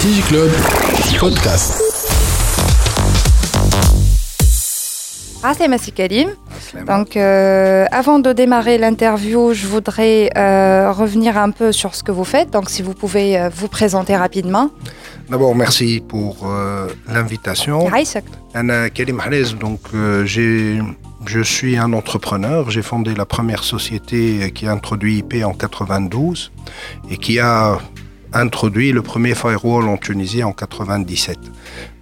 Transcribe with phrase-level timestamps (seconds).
[0.00, 0.50] DigiClub
[1.18, 1.74] Podcast
[5.42, 6.30] Assalam Merci Karim.
[6.86, 12.12] Donc, euh, avant de démarrer l'interview, je voudrais euh, revenir un peu sur ce que
[12.12, 12.50] vous faites.
[12.50, 14.70] Donc, si vous pouvez euh, vous présenter rapidement.
[15.30, 17.88] D'abord, merci pour euh, l'invitation.
[17.92, 18.24] Aïsak.
[18.54, 20.80] Anna Karim Mahrez, donc euh, j'ai-
[21.26, 22.70] je suis un entrepreneur.
[22.70, 26.52] J'ai fondé la première société qui a introduit IP en 92
[27.10, 27.78] et qui a
[28.32, 31.38] introduit le premier firewall en Tunisie en 97.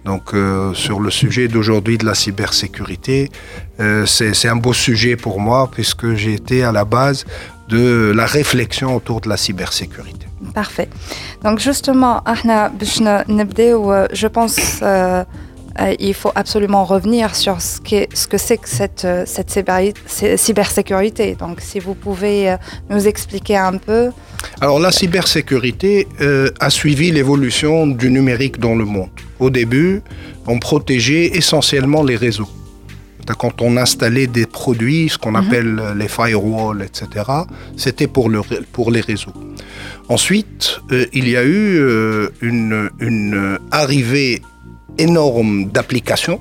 [0.05, 3.29] Donc euh, sur le sujet d'aujourd'hui de la cybersécurité,
[3.79, 7.25] euh, c'est un beau sujet pour moi puisque j'ai été à la base
[7.67, 10.25] de la réflexion autour de la cybersécurité.
[10.53, 10.89] Parfait.
[11.43, 14.81] Donc justement, euh, je pense
[15.81, 19.49] euh, il faut absolument revenir sur ce que c'est que cette, euh, cette
[20.37, 21.35] cybersécurité.
[21.35, 22.57] Donc, si vous pouvez euh,
[22.89, 24.11] nous expliquer un peu.
[24.61, 29.09] Alors la cybersécurité euh, a suivi l'évolution du numérique dans le monde.
[29.39, 30.01] Au début,
[30.47, 32.49] on protégeait essentiellement les réseaux.
[33.37, 37.25] Quand on installait des produits, ce qu'on appelle euh, les firewalls, etc.,
[37.77, 39.33] c'était pour, le ré- pour les réseaux.
[40.07, 44.41] Ensuite, euh, il y a eu euh, une, une arrivée
[44.99, 46.39] énorme d'applications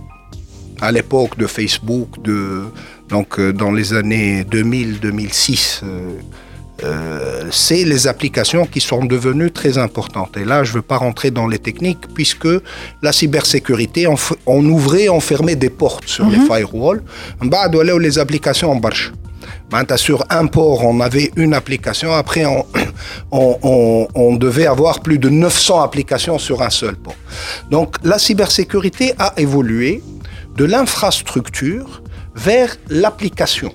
[0.80, 2.64] à l'époque de Facebook, de,
[3.08, 5.82] donc euh, dans les années 2000-2006.
[7.50, 10.36] c'est les applications qui sont devenues très importantes.
[10.36, 12.48] Et là, je ne veux pas rentrer dans les techniques puisque
[13.02, 14.06] la cybersécurité,
[14.46, 17.02] on, ouvrait, on fermait des portes sur les firewalls.
[17.42, 19.12] Bah, voilà, les applications en marche.
[19.70, 22.12] Ben, sur un port, on avait une application.
[22.12, 22.64] Après, on,
[23.30, 27.14] on, on- on devait avoir plus de 900 applications sur un seul port.
[27.70, 30.02] Donc, la cybersécurité a évolué
[30.56, 32.02] de l'infrastructure
[32.34, 33.72] vers l'application.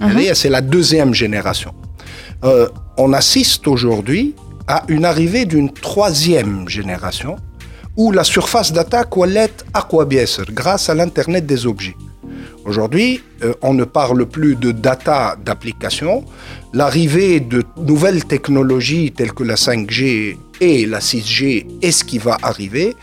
[0.00, 1.74] C'est-à-dire, C'est la deuxième génération.
[2.44, 4.34] Euh, on assiste aujourd'hui
[4.68, 7.36] à une arrivée d'une troisième génération
[7.96, 11.96] où la surface d'attaque wallet aquabiesser grâce à l'Internet des objets.
[12.64, 16.24] Aujourd'hui, euh, on ne parle plus de data d'application.
[16.74, 22.38] L'arrivée de nouvelles technologies telles que la 5G et la 6G et ce qui va
[22.42, 22.94] arriver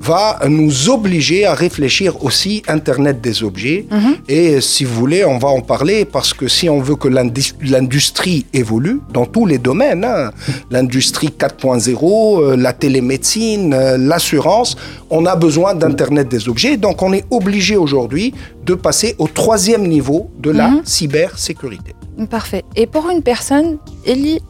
[0.00, 3.86] va nous obliger à réfléchir aussi Internet des objets.
[4.28, 7.54] Et si vous voulez, on va en parler parce que si on veut que l'indus-
[7.60, 10.30] l'industrie évolue dans tous les domaines, hein,
[10.70, 14.76] l'industrie 4.0, euh, la télémédecine, euh, l'assurance,
[15.10, 16.76] on a besoin d'Internet des objets.
[16.76, 18.32] Donc on est obligé aujourd'hui
[18.64, 21.93] de passer au troisième niveau de la cybersécurité.
[22.29, 22.63] Parfait.
[22.75, 23.77] Et pour une personne
[24.07, 24.41] اللي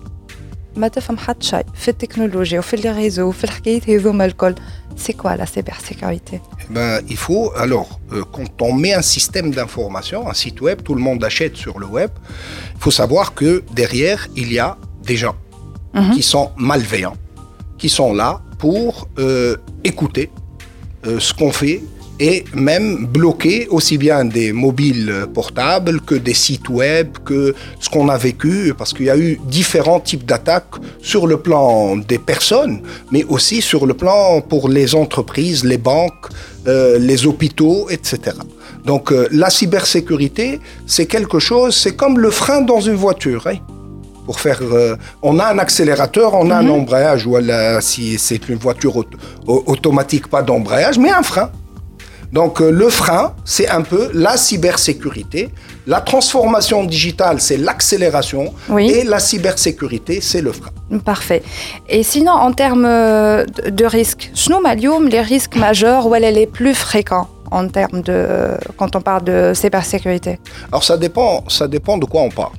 [0.76, 4.56] ما تفهم حتى شيء في التكنولوجيا وفي لي ريزو وفي الحكايات هذوما الكل
[4.98, 6.40] سي كوا لا سيبر سيكوريتي
[6.70, 10.81] Eh ben, il faut, alors, euh, quand on met un système d'information, un site web,
[10.81, 12.09] tout le monde achète sur le web,
[12.76, 14.78] il faut savoir que derrière, il y a
[15.09, 15.36] des gens
[16.16, 17.18] qui sont malveillants,
[17.78, 20.31] qui sont là pour euh, écouter
[21.06, 21.78] euh, ce qu'on fait
[22.21, 28.09] et même bloquer aussi bien des mobiles portables que des sites web, que ce qu'on
[28.09, 32.81] a vécu, parce qu'il y a eu différents types d'attaques sur le plan des personnes,
[33.12, 36.27] mais aussi sur le plan pour les entreprises, les banques,
[36.67, 38.19] euh, les hôpitaux, etc.
[38.85, 43.47] Donc euh, la cybersécurité, c'est quelque chose, c'est comme le frein dans une voiture.
[43.47, 43.56] hein.
[44.27, 48.49] Pour faire, euh, on a un accélérateur, on a un embrayage, ou la- si c'est
[48.50, 49.17] une voiture auto-
[49.47, 51.50] au- automatique, pas d'embrayage, mais un frein.
[52.33, 55.51] Donc euh, le frein, c'est un peu la cybersécurité.
[55.87, 58.53] La transformation digitale, c'est l'accélération.
[58.69, 58.91] Oui.
[58.91, 60.71] Et la cybersécurité, c'est le frein.
[61.05, 61.43] Parfait.
[61.89, 64.31] Et sinon, en termes euh, de risques,
[65.11, 69.53] les risques majeurs, où est les plus fréquents en termes de quand on parle de
[69.55, 70.39] cybersécurité?
[70.71, 72.53] Alors ça dépend, ça dépend de quoi on parle.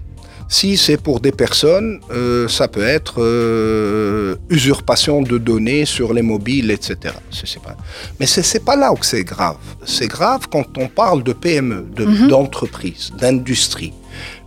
[0.52, 6.24] Si c'est pour des personnes, euh, ça peut être euh, usurpation de données sur les
[6.24, 7.14] mobiles, etc.
[7.32, 7.78] C'est- c'est pas...
[8.20, 9.58] Mais c'est c'est pas là où c'est grave.
[9.86, 13.94] C'est grave quand on parle de PME, de- d'entreprise, d'industrie,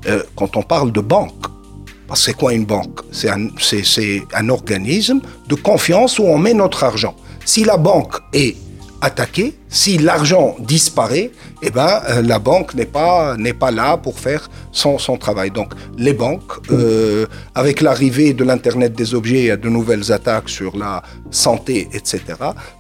[0.07, 1.43] euh, quand on parle de banque.
[2.09, 2.99] Parce que c'est quoi une banque?
[3.13, 7.15] C'est un, c'est, c'est un organisme de confiance où on met notre argent.
[7.45, 8.57] Si la banque est
[9.03, 11.31] attaquée, si l'argent disparaît,
[11.63, 15.51] eh ben, euh, la banque n'est pas, n'est pas là pour faire son, son travail.
[15.51, 20.11] Donc les banques, euh, avec l'arrivée de l'Internet des objets, il y a de nouvelles
[20.13, 22.21] attaques sur la santé, etc.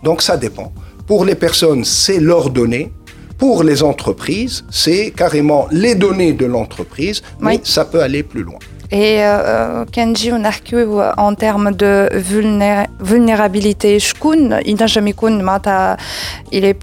[0.03, 0.73] Donc ça dépend.
[1.07, 2.93] Pour les personnes, c'est leurs données.
[3.39, 7.61] Pour les entreprises, c'est carrément les données de l'entreprise, mais Oui.
[7.65, 8.59] ça peut aller plus loin.
[8.92, 10.54] Et euh, Kenji, on a
[11.18, 15.98] en termes de vulné- vulnérabilité, شكون ينجم يكون معناتها
[16.54, 16.78] il est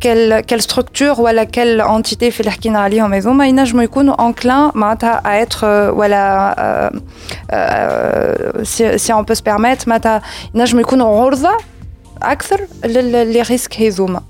[0.00, 4.76] quelle quelle structure ou à quelle entité في اللي حكينا عليهم هذوما ينجموا يكونوا enclin
[4.76, 6.98] معناتها à être euh, ولا euh,
[7.52, 10.22] euh, si, si on peut se permettre معناتها
[10.54, 11.50] ينجموا يكونوا عرضة
[12.22, 14.22] أكثر لل- les risques هذوما.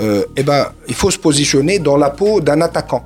[0.00, 3.02] Euh, eh ben, il faut se positionner dans la peau d'un attaquant.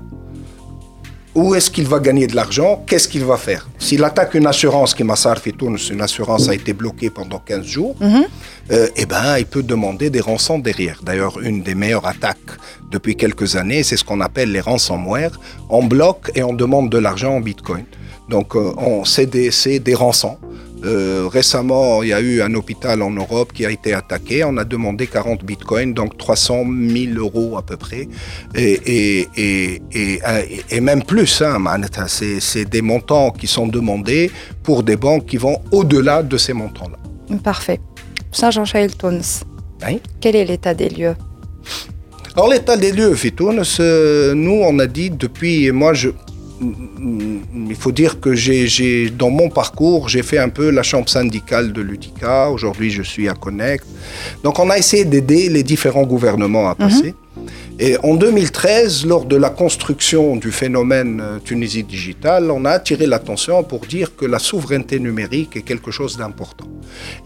[1.36, 2.82] Où est-ce qu'il va gagner de l'argent?
[2.88, 3.68] Qu'est-ce qu'il va faire?
[3.78, 5.16] S'il attaque une assurance qui m'a
[5.92, 7.96] une assurance a été bloquée pendant 15 jours,
[8.72, 11.02] euh, eh ben, il peut demander des rançons derrière.
[11.04, 12.38] D'ailleurs, une des meilleures attaques
[12.90, 15.38] depuis quelques années, c'est ce qu'on appelle les ransomware.
[15.70, 17.84] On bloque et on demande de l'argent en bitcoin.
[18.30, 20.38] Donc, euh, on, c'est des, c'est des rançons.
[20.86, 24.44] Euh, récemment, il y a eu un hôpital en Europe qui a été attaqué.
[24.44, 28.08] On a demandé 40 bitcoins, donc 300 000 euros à peu près,
[28.56, 29.28] et,
[30.82, 31.42] même plus.
[31.42, 31.58] Hein,
[32.40, 34.32] c'est des montants qui sont demandés
[34.64, 36.98] pour des banques qui vont au-delà de ces montants-là.
[37.40, 37.80] Parfait.
[38.32, 39.44] Saint-Jean-Chaïl Tunis.
[39.86, 40.00] Oui.
[40.22, 41.16] Quel est l'état des lieux?
[42.36, 43.64] Alors l'état des lieux, Fitounes,
[44.36, 46.10] nous on a dit depuis, moi je,
[46.62, 51.74] il faut dire que j'ai, dans mon parcours, j'ai fait un peu la chambre syndicale
[51.74, 52.50] de l'UTICA.
[52.50, 53.86] Aujourd'hui, je suis à Connect.
[54.44, 57.14] Donc on a essayé d'aider les différents gouvernements à passer.
[57.78, 63.06] Et en 2013, lors de la construction du phénomène euh, Tunisie Digital, on a attiré
[63.06, 66.68] l'attention pour dire que la souveraineté numérique est quelque chose d'important.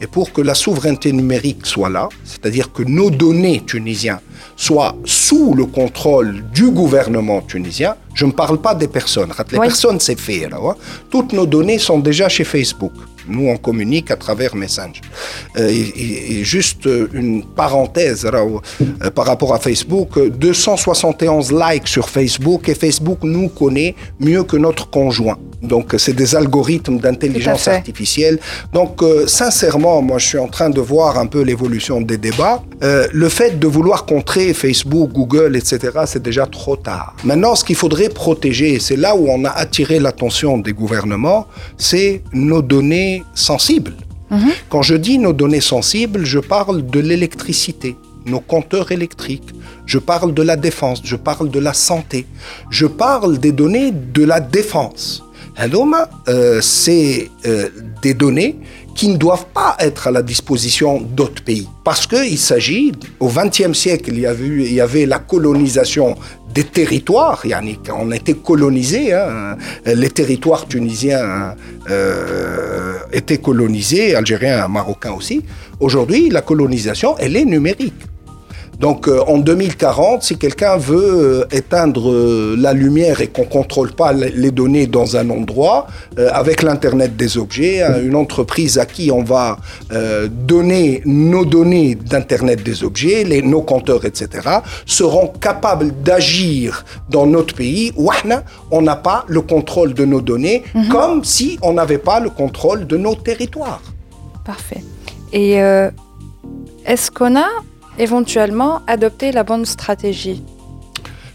[0.01, 4.17] Et pour que la souveraineté numérique soit là, c'est-à-dire que nos données tunisiennes
[4.55, 9.31] soient sous le contrôle du gouvernement tunisien, je ne parle pas des personnes.
[9.51, 10.49] Les personnes, c'est fait.
[10.49, 10.73] Là, ouais.
[11.09, 12.91] Toutes nos données sont déjà chez Facebook.
[13.27, 15.01] Nous, on communique à travers Messenger.
[15.57, 21.87] Euh, et, juste euh, une parenthèse là, euh, par rapport à Facebook, euh, 271 likes
[21.87, 25.37] sur Facebook et Facebook nous connaît mieux que notre conjoint.
[25.61, 28.39] Donc, c'est des algorithmes d'intelligence artificielle.
[28.73, 32.63] Donc, euh, sincèrement, moi, je suis en train de voir un peu l'évolution des débats.
[32.81, 37.15] Le fait de vouloir Facebook, Google, etc., c'est déjà trop tard.
[37.23, 41.47] Maintenant, ce qu'il faudrait protéger, c'est là où on a attiré l'attention des gouvernements,
[41.77, 43.93] c'est nos données sensibles.
[44.29, 44.51] Mhm.
[44.69, 47.95] Quand je dis nos données sensibles, je parle de l'électricité,
[48.25, 49.49] nos compteurs électriques,
[49.85, 52.27] je parle de la défense, je parle de la santé,
[52.69, 55.23] je parle des données de la défense.
[55.59, 57.69] Hadoma, euh, c'est euh,
[58.01, 58.57] des données
[58.95, 61.67] qui ne doivent pas être à la disposition d'autres pays.
[61.83, 66.15] Parce qu'il s'agit, au XXe siècle, il y, avait, la colonisation
[66.53, 67.43] des territoires,
[67.85, 71.55] quand on était colonisé, hein, les territoires tunisiens
[71.89, 75.43] euh, étaient colonisés, algériens, marocains aussi.
[75.79, 77.93] Aujourd'hui, la colonisation, elle est numérique.
[78.79, 83.47] Donc euh, en 2040, si quelqu'un veut euh, éteindre euh, la lumière et qu'on ne
[83.47, 85.87] contrôle pas les données dans un endroit,
[86.31, 89.57] avec l'Internet des objets, hein, une entreprise à qui on va
[90.31, 94.27] donner nos données d'Internet des objets, nos compteurs, etc.,
[94.85, 97.91] seront capables d'agir dans notre pays.
[97.95, 100.87] Wahna, on n'a pas le contrôle de nos données, mhm.
[100.89, 103.81] comme si on n'avait pas le contrôle de nos territoires.
[104.45, 104.83] Parfait.
[105.33, 105.53] Et
[106.85, 107.47] est-ce qu'on a
[107.99, 110.41] éventuellement adopté la bonne stratégie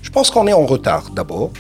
[0.03, 1.53] Je pense qu'on est en retard d'abord.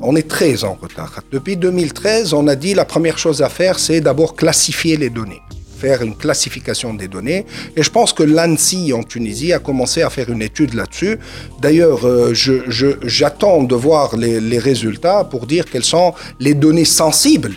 [0.00, 1.20] On est très en retard.
[1.30, 5.40] Depuis 2013, on a dit la première chose à faire, c'est d'abord classifier les données,
[5.78, 7.46] faire une classification des données.
[7.76, 11.18] Et je pense que l'ANSI en Tunisie a commencé à faire une étude là-dessus.
[11.60, 17.54] D'ailleurs, euh, j'attends de voir les, les résultats pour dire quelles sont les données sensibles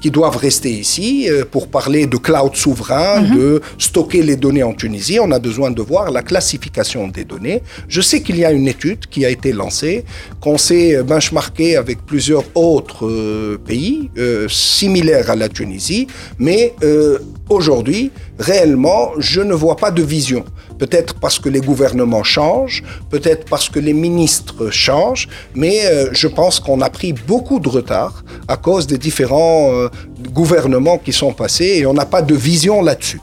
[0.00, 4.72] qui doivent rester ici euh, pour parler de cloud souverain, de stocker les données en
[4.72, 5.18] Tunisie.
[5.20, 7.62] On a besoin de voir la classification des données.
[7.88, 10.04] Je sais qu'il y a une étude qui a été lancée,
[10.40, 16.06] qu'on s'est benchmarké avec plusieurs autres euh, pays euh, similaires à la Tunisie,
[16.38, 17.18] mais euh,
[17.50, 20.44] Aujourd'hui, réellement, je ne vois pas de vision.
[20.78, 26.28] Peut-être parce que les gouvernements changent, peut-être parce que les ministres changent, mais euh, je
[26.28, 29.88] pense qu'on a pris beaucoup de retard à cause des différents euh,
[30.32, 33.20] gouvernements qui sont passés et on n'a pas de vision là-dessus.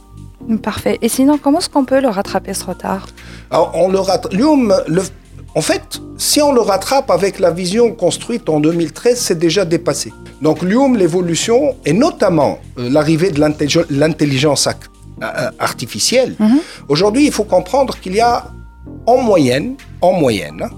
[0.62, 0.98] Parfait.
[1.02, 3.08] Et sinon, comment est-ce qu'on peut le rattraper ce retard?
[3.50, 4.34] Alors, on le rattrape.
[5.58, 10.14] En fait, si on le rattrape avec la vision construite en 2013, c'est déjà dépassé.
[10.40, 13.40] Donc l'IUM, l'évolution, et notamment euh, l'arrivée de
[13.90, 16.60] l'intelligence euh, artificielle, mhm.
[16.90, 18.52] aujourd'hui, il faut comprendre qu'il y a
[19.08, 20.70] en moyenne, en moyenne,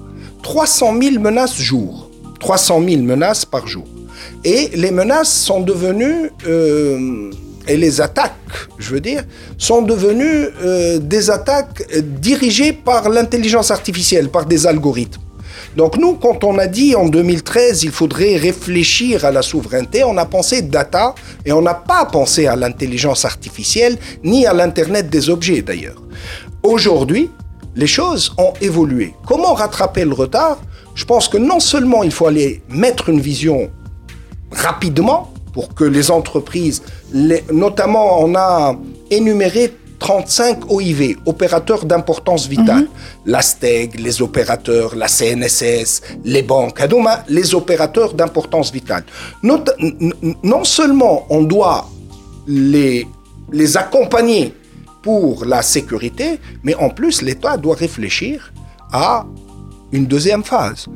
[0.43, 2.09] 300 000 menaces jour.
[2.39, 3.85] 300 000 menaces par jour.
[4.45, 7.31] Et les menaces sont devenues, euh,
[7.69, 8.33] et les attaques,
[8.79, 9.23] je veux dire,
[9.57, 15.21] sont devenues euh, des attaques dirigées par l'intelligence artificielle, par des algorithmes.
[15.77, 20.17] Donc nous, quand on a dit en 2013, il faudrait réfléchir à la souveraineté, on
[20.17, 21.13] a pensé data
[21.45, 26.01] et on n'a pas pensé à l'intelligence artificielle ni à l'Internet des objets d'ailleurs.
[26.63, 27.29] Aujourd'hui,
[27.75, 29.13] les choses ont évolué.
[29.27, 30.57] Comment rattraper le retard?
[30.95, 33.69] Je pense que non seulement il faut aller mettre une vision
[34.51, 36.81] rapidement pour que les entreprises,
[37.51, 38.75] notamment on a
[39.09, 42.83] énuméré 35 OIV, opérateurs d'importance vitale.
[42.83, 42.87] Mhm.
[43.25, 46.79] La STEG, les opérateurs, la CNSS, les banques,
[47.27, 49.03] les opérateurs d'importance vitale.
[49.43, 51.89] Non, seulement on doit
[52.47, 53.05] les,
[53.51, 54.53] les accompagner
[55.01, 58.51] pour la sécurité, mais en plus l'État doit réfléchir
[58.91, 59.25] à
[59.91, 60.87] une deuxième phase.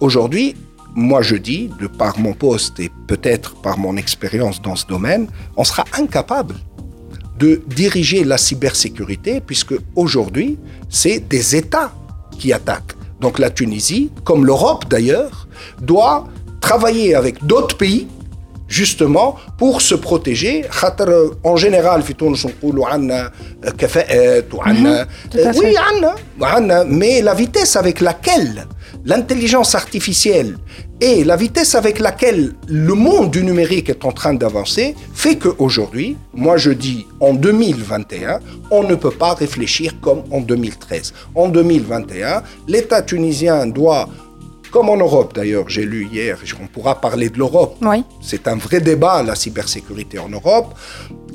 [0.00, 0.54] Aujourd'hui,
[0.94, 5.26] moi je dis, de par mon poste et peut-être par mon expérience dans ce domaine,
[5.56, 6.54] on sera incapable
[7.38, 10.58] de diriger la cybersécurité puisque aujourd'hui,
[10.88, 11.92] c'est des États
[12.38, 12.94] qui attaquent.
[13.20, 15.48] Donc la Tunisie, comme l'Europe d'ailleurs,
[15.80, 16.28] doit
[16.60, 18.06] travailler avec d'autres pays
[18.68, 20.64] justement pour se protéger
[21.44, 22.02] en général
[25.56, 25.74] oui
[26.86, 28.66] mais la vitesse avec laquelle
[29.04, 30.58] l'intelligence artificielle
[31.00, 36.16] et la vitesse avec laquelle le monde du numérique est en train d'avancer fait qu'aujourd'hui,
[36.32, 38.40] moi je dis en 2021,
[38.70, 41.12] on ne peut pas réfléchir comme en 2013.
[41.34, 44.08] En 2021, l'État tunisien doit
[44.70, 47.76] comme en Europe d'ailleurs, j'ai lu hier, on pourra parler de l'Europe.
[47.82, 48.04] Oui.
[48.22, 50.74] C'est un vrai débat, la cybersécurité en Europe.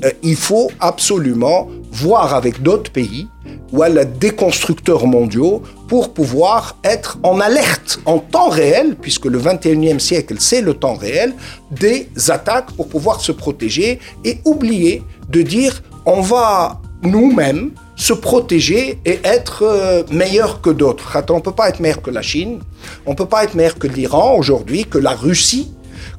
[0.04, 3.28] Euh, il faut absolument voir avec d'autres pays
[3.72, 9.38] ou à des constructeurs mondiaux pour pouvoir être en alerte en temps réel, puisque le
[9.38, 11.34] 21e siècle, c'est le temps réel,
[11.70, 18.98] des attaques pour pouvoir se protéger et oublier de dire on va nous-mêmes se protéger
[19.04, 21.16] et être euh, meilleur que d'autres.
[21.30, 22.60] On ne peut pas être meilleur que la Chine,
[23.06, 25.72] on ne peut pas être meilleur que l'Iran aujourd'hui, que la Russie,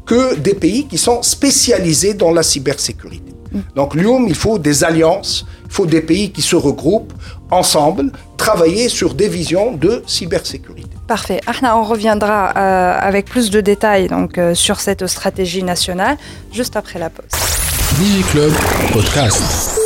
[0.05, 3.28] que des pays qui sont spécialisés dans la cybersécurité.
[3.75, 7.13] Donc l'UOM, il faut des alliances, il faut des pays qui se regroupent
[7.51, 10.89] ensemble, travailler sur des visions de cybersécurité.
[11.07, 11.41] Parfait.
[11.63, 16.17] on reviendra euh, avec plus de détails donc, euh, sur cette stratégie nationale
[16.51, 17.25] juste après la pause.
[17.97, 18.53] DigiClub
[18.93, 19.79] Podcast.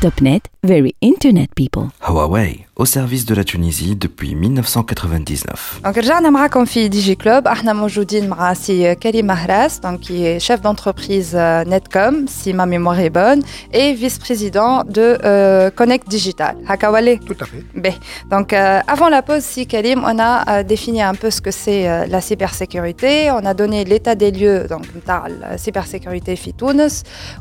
[0.00, 1.88] Topnet, very internet people.
[2.00, 5.81] Huawei au service de la Tunisie depuis 1999.
[5.83, 10.25] Donc, رجعنا معكم في دي جي كلوب احنا موجودين مع سي كريم مهراس donc qui
[10.25, 13.41] est chef d'entreprise euh, Netcom si ma mémoire est bonne
[13.73, 16.55] et vice-président de euh, Connect Digital.
[16.67, 17.19] Hakawale.
[17.19, 17.63] Tout à fait.
[17.75, 17.93] Ben,
[18.33, 21.51] donc euh, avant la pause si Karim on a euh, défini un peu ce que
[21.51, 26.53] c'est euh, la cybersécurité, on a donné l'état des lieux donc la cybersécurité fi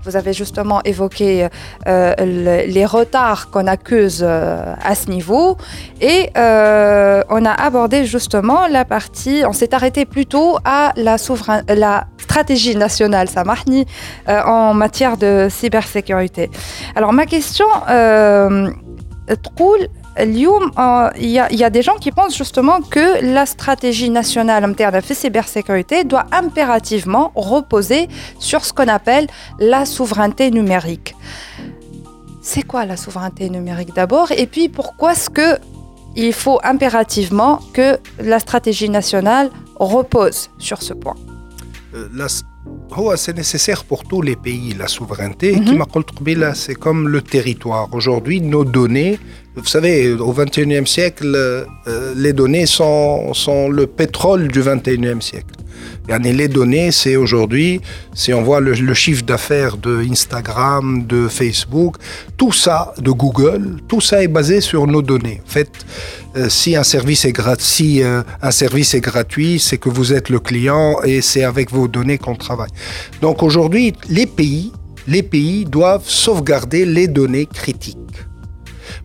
[0.05, 1.49] Vous avez justement évoqué
[1.87, 5.30] les retards qu'on accuse à ce niveau
[6.00, 11.18] et euh, on a abordé justement la partie, on s'est arrêté plutôt à la,
[11.68, 13.86] la stratégie nationale, Samahni,
[14.30, 16.50] euh, en matière de cybersécurité.
[16.96, 18.70] Alors ma question, euh,
[20.20, 25.14] il y, a des gens qui pensent justement que la stratégie nationale en termes de
[25.14, 28.10] cybersécurité doit impérativement reposer
[28.40, 29.28] sur ce qu'on appelle
[29.60, 31.16] la souveraineté numérique
[32.42, 35.60] c'est quoi la souveraineté numérique d'abord Et puis pourquoi est-ce que
[36.16, 41.16] il faut impérativement que la stratégie nationale repose sur ce point?
[41.96, 42.10] Euh,
[43.16, 45.56] C'est nécessaire pour tous les pays, la souveraineté.
[45.56, 45.86] Mhm.
[46.54, 47.88] C'est comme le territoire.
[47.94, 49.20] Aujourd'hui, nos données,
[49.56, 51.66] vous savez, au XXIe siècle, euh,
[52.16, 55.62] les données sont, sont le pétrole du XXIe siècle
[56.20, 57.82] les données, c'est aujourd'hui,
[58.14, 61.96] si on voit le, chiffre d'affaires de Instagram, de Facebook,
[62.38, 65.42] tout ça, de Google, tout ça est basé sur nos données.
[65.46, 65.70] En fait,
[66.36, 70.30] euh, si un service est gratuit, euh, un service est gratuit, c'est que vous êtes
[70.30, 72.72] le client et c'est avec vos données qu'on travaille.
[73.22, 74.72] Donc aujourd'hui, les pays,
[75.08, 77.98] les pays doivent sauvegarder les données critiques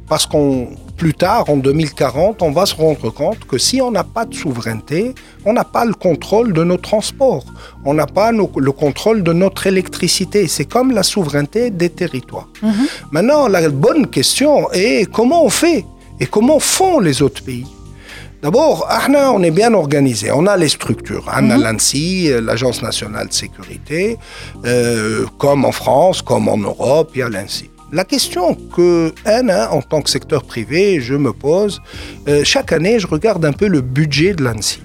[0.09, 4.05] parce qu'on plus tard, en 2040, on va se rendre compte que si on n'a
[4.05, 7.45] pas de souveraineté, on n'a pas le contrôle de nos transports,
[7.85, 10.49] on n'a pas le contrôle de notre électricité.
[10.49, 12.49] C'est comme la souveraineté des territoires.
[12.63, 12.73] Mhm.
[13.11, 15.85] Maintenant, la bonne question est comment on fait
[16.19, 17.67] et comment font les autres pays?
[18.43, 18.89] D'abord,
[19.35, 20.31] on est bien organisé.
[20.31, 21.25] On a les structures.
[21.27, 21.63] On a mhm.
[21.63, 24.19] l'ANSI, l'Agence nationale de sécurité,
[24.65, 27.71] euh, comme en France, comme en Europe, il y a l'ANSI.
[27.93, 29.15] La question que,
[29.71, 31.81] en tant que secteur privé, je me pose,
[32.29, 34.83] euh, chaque année, je regarde un peu le budget de l'ANSI.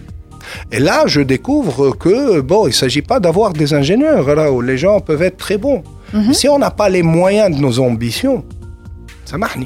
[0.71, 4.61] Et là, je découvre que, bon, il ne s'agit pas d'avoir des ingénieurs, là où
[4.61, 5.83] les gens peuvent être très bons.
[6.13, 6.33] Mhm.
[6.33, 8.43] Si on n'a pas les moyens de nos ambitions,
[9.25, 9.57] ça marche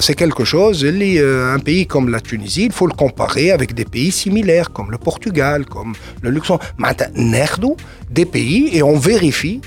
[0.00, 3.84] c'est quelque chose, euh, un pays comme la Tunisie, il faut le comparer avec des
[3.84, 6.64] pays similaires comme le Portugal, comme le Luxembourg.
[8.10, 9.60] des pays et on vérifie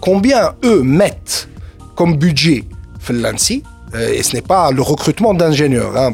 [0.00, 1.48] combien eux mettent
[1.94, 2.64] comme budget
[3.12, 3.62] l'ANSI
[3.94, 5.96] euh, et ce n'est pas le recrutement d'ingénieurs.
[5.96, 6.12] Hein.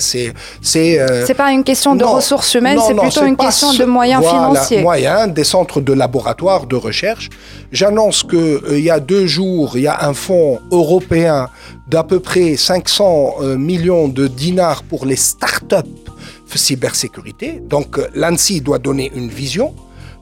[0.00, 4.24] C'est euh, c'est pas une question de ressources humaines, c'est plutôt une question de moyens
[4.26, 4.82] financiers.
[4.82, 7.28] Moyens des centres de laboratoire de recherche.
[7.70, 11.48] J'annonce qu'il euh, y a deux jours, il y a un fonds européen
[11.86, 15.86] d'à peu près 500 millions de dinars pour les start-up
[16.56, 17.62] cybersécurité.
[17.64, 19.74] Donc l'ANSI doit donner une vision,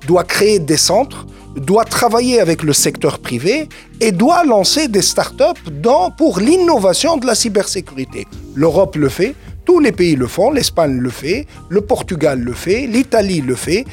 [0.07, 1.27] doit créer des centres
[1.61, 3.69] doit travailler avec le secteur privé
[4.01, 8.27] et doit lancer des startups dans, pour l'innovation de la cybersécurité.
[8.55, 9.35] L'Europe le fait,
[9.65, 13.85] tous les pays le font, l'Espagne le fait, le Portugal le fait, l'Italie le fait.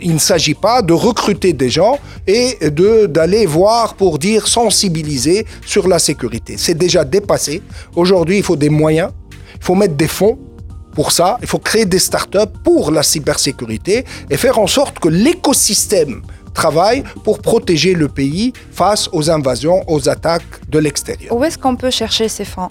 [0.00, 5.46] Il ne s'agit pas de recruter des gens et de, d'aller voir pour dire sensibiliser
[5.64, 6.56] sur la sécurité.
[6.58, 7.62] C'est déjà dépassé.
[7.94, 9.10] Aujourd'hui, il faut des moyens,
[9.54, 10.38] il faut mettre des fonds
[10.96, 15.08] pour ça, il faut créer des startups pour la cybersécurité et faire en sorte que
[15.08, 16.22] l'écosystème
[16.54, 21.36] travaille pour protéger le pays face aux invasions, aux attaques de l'extérieur.
[21.36, 22.70] Où est-ce qu'on peut chercher ces fonds?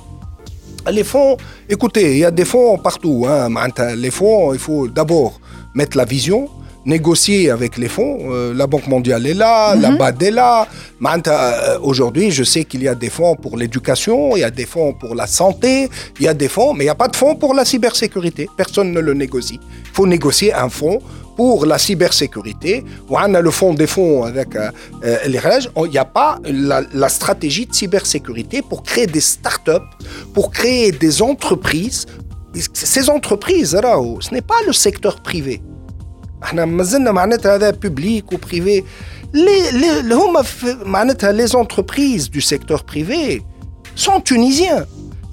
[0.91, 1.37] Les fonds,
[1.69, 3.27] écoutez, il y a des fonds partout.
[3.29, 3.47] Hein.
[3.95, 5.39] Les fonds, il faut d'abord
[5.75, 6.49] mettre la vision,
[6.85, 8.19] négocier avec les fonds.
[8.31, 9.97] Euh, la Banque mondiale est là, la mhm.
[9.97, 10.67] BAD est là.
[11.03, 14.65] Euh, aujourd'hui, je sais qu'il y a des fonds pour l'éducation, il y a des
[14.65, 15.89] fonds pour la santé,
[16.19, 18.49] il y a des fonds, mais il n'y a pas de fonds pour la cybersécurité.
[18.55, 19.59] Personne ne le négocie.
[19.85, 21.01] Il faut négocier un fonds
[21.35, 24.71] pour la cybersécurité, on a le fond des fonds avec euh,
[25.03, 29.85] euh, les règles, il n'y a pas la, stratégie de cybersécurité pour créer des startups,
[30.33, 32.05] pour créer des entreprises.
[32.73, 35.61] Ces entreprises, ce n'est pas le secteur privé.
[37.73, 38.83] Public ou privé.
[39.33, 40.01] Les, les,
[41.33, 43.41] les entreprises du secteur privé
[43.95, 44.85] sont tunisiens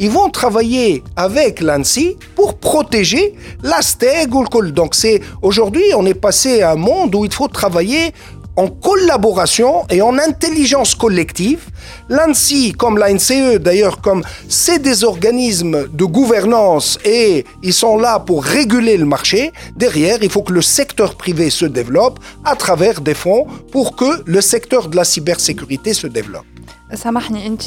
[0.02, 4.72] ils vont travailler avec l'ANSI pour protéger la stègue ou le col.
[4.72, 4.96] Donc
[5.42, 8.12] aujourd'hui, on est passé à un monde où il faut travailler
[8.57, 11.63] en collaboration et en intelligence collective.
[12.09, 18.19] L'ANSI, comme la NCE d'ailleurs, comme c'est des organismes de gouvernance et ils sont là
[18.19, 22.99] pour réguler le marché, derrière, il faut que le secteur privé se développe à travers
[23.01, 26.45] des fonds pour que le secteur de la cybersécurité se développe.
[26.93, 27.61] سامحني انت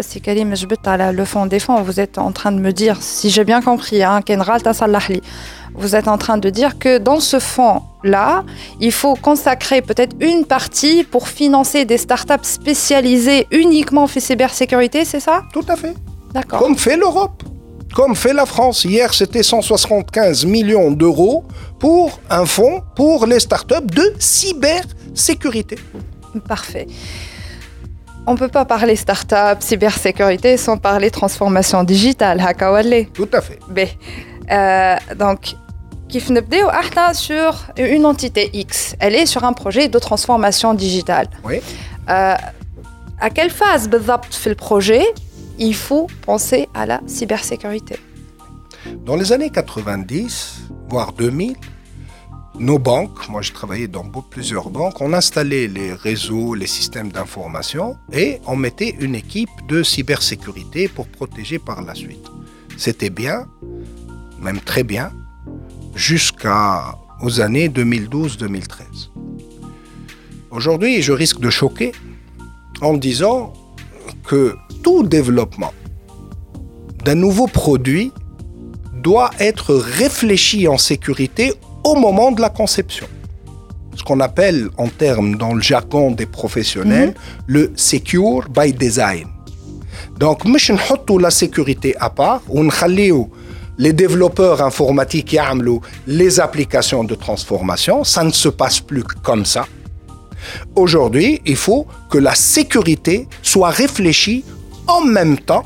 [0.00, 3.30] سي كريم جبت على لو فون ديفون vous êtes en train de me dire si
[3.30, 5.20] j'ai bien compris hein كان غلطه صلح لي
[5.77, 8.43] vous êtes en train de dire que dans ce fonds là
[8.79, 15.19] il faut consacrer peut-être une partie pour financer des startups spécialisées uniquement en cybersécurité c'est
[15.19, 15.43] ça?
[15.53, 15.93] Tout à fait
[16.33, 17.43] d'accord comme fait l'Europe
[17.95, 18.85] comme fait la France.
[18.85, 21.45] Hier, c'était 175 millions d'euros
[21.79, 25.79] pour un fonds pour les startups de cybersécurité.
[26.47, 26.85] Parfait
[28.27, 32.43] on ne peut pas parler start-up, cybersécurité sans parler transformation digitale,
[33.13, 33.57] Tout à fait.
[33.69, 33.79] B.
[34.51, 35.55] Euh, donc,
[36.09, 36.67] Kif Nebdeo
[37.13, 38.95] sur une entité X.
[38.99, 41.29] Elle est sur un projet de transformation digitale.
[41.43, 41.59] Oui.
[42.09, 42.35] Euh,
[43.19, 43.89] à quelle phase
[44.31, 45.03] fait le projet?
[45.59, 47.99] Il faut penser à la cybersécurité.
[49.05, 51.55] Dans les années 90, voire 2000,
[52.59, 57.97] nos banques, moi j'ai travaillé dans plusieurs banques, on installait les réseaux, les systèmes d'information
[58.13, 62.25] et on mettait une équipe de cybersécurité pour protéger par la suite.
[62.77, 63.45] C'était bien,
[64.39, 65.11] même très bien,
[65.97, 69.09] jusqu'aux années 2012-2013.
[70.51, 71.91] Aujourd'hui, je risque de choquer
[72.81, 73.51] en disant
[74.23, 75.73] que tout développement
[77.03, 78.11] d'un nouveau produit
[78.93, 83.07] doit être réfléchi en sécurité au moment de la conception.
[83.95, 87.15] Ce qu'on appelle en termes dans le jargon des professionnels mhm.
[87.47, 89.27] le secure by design.
[90.19, 92.63] Donc, nous mettons la sécurité à part, ou
[93.77, 95.37] les développeurs informatiques qui
[96.07, 99.67] les applications de transformation, ça ne se passe plus comme ça.
[100.75, 104.43] Aujourd'hui, il faut que la sécurité soit réfléchie
[104.87, 105.65] en même temps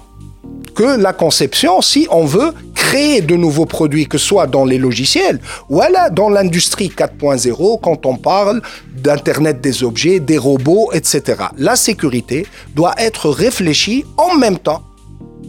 [0.76, 4.78] que la conception si on veut créer de nouveaux produits, que ce soit dans les
[4.78, 8.62] logiciels ou dans l'industrie 4.0, quand on parle
[8.96, 11.44] d'Internet des objets, des robots, etc.
[11.58, 12.46] La sécurité
[12.76, 14.84] doit être réfléchie en même temps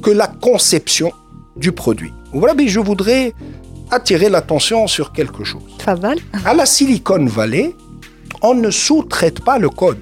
[0.03, 1.13] que la conception
[1.57, 2.13] du produit.
[2.33, 3.35] Voilà, mais je voudrais
[3.91, 5.63] attirer l'attention sur quelque chose.
[6.45, 7.75] À la Silicon Valley,
[8.41, 9.99] on ne sous-traite pas le code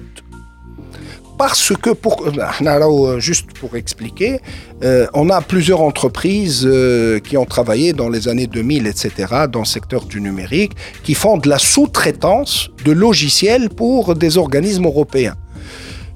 [1.41, 4.39] parce que, pour, euh, juste pour expliquer,
[4.83, 9.61] euh, on a plusieurs entreprises euh, qui ont travaillé dans les années 2000, etc., dans
[9.61, 15.33] le secteur du numérique, qui font de la sous-traitance de logiciels pour des organismes européens.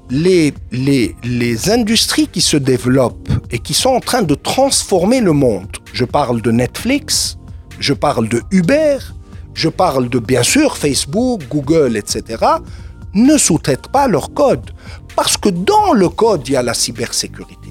[0.08, 5.32] Les, les, les industries qui se développent et qui sont en train de transformer le
[5.32, 7.38] monde, je parle de Netflix,
[7.80, 8.98] je parle de Uber,
[9.54, 12.44] je parle de bien sûr Facebook, Google, etc.,
[13.14, 14.70] ne sous-traitent pas leur code.
[15.16, 17.70] Parce que dans le code, il y a la cybersécurité.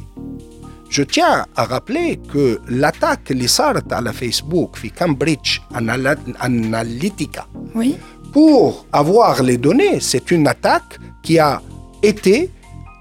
[0.90, 7.98] Je tiens à rappeler que l'attaque les à la Facebook, Cambridge Analytica, oui.
[8.32, 11.62] pour avoir les données, c'est une attaque qui a
[12.06, 12.50] été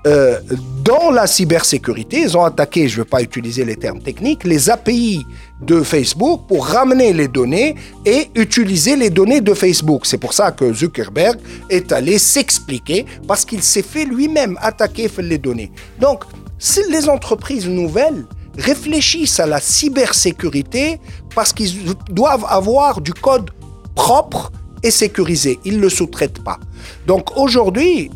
[0.07, 0.39] euh,
[0.85, 4.69] dans la cybersécurité, ils ont attaqué, je ne veux pas utiliser les termes techniques, les
[4.69, 5.25] API
[5.63, 10.05] de Facebook pour ramener les données et utiliser les données de Facebook.
[10.05, 11.39] C'est pour ça que Zuckerberg
[11.71, 15.73] est allé s'expliquer parce qu'il s'est fait lui-même attaquer les données.
[15.99, 16.25] Donc,
[16.59, 18.27] si les entreprises nouvelles
[18.59, 21.01] réfléchissent à la cybersécurité
[21.35, 23.51] parce qu'ils doivent avoir du code
[23.95, 25.59] propre et sécurisé.
[25.65, 26.59] Ils ne le sous-traitent pas.
[27.07, 28.11] Donc aujourd'hui,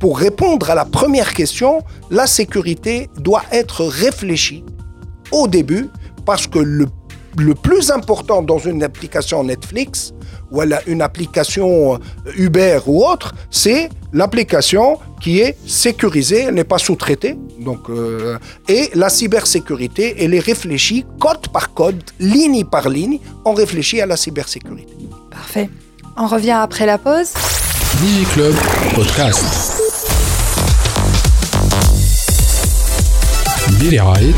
[0.00, 4.64] pour répondre à la première question, la sécurité doit être réfléchie
[5.30, 5.88] au début
[6.24, 6.86] parce que le,
[7.62, 10.14] plus important dans une application Netflix
[10.50, 11.98] ou une application euh,
[12.36, 17.36] Uber ou autre, c'est l'application qui est sécurisée, elle n'est pas sous-traitée.
[17.60, 23.52] Donc, euh, et la cybersécurité, elle est réfléchie code par code, ligne par ligne, on
[23.52, 24.94] réfléchit à la cybersécurité.
[25.30, 25.68] Parfait.
[26.16, 27.32] On revient après la pause.
[27.95, 28.55] DigiClub
[28.95, 29.45] Podcast.
[33.79, 34.35] Billy Wright.